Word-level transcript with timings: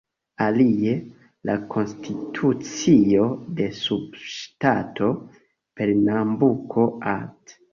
Alie, 0.43 0.93
la 1.49 1.57
konstitucio 1.73 3.27
de 3.61 3.69
subŝtato 3.83 5.11
Pernambuko, 5.83 6.89
art. 7.17 7.59